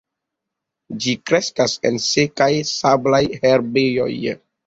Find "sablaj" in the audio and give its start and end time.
2.71-3.23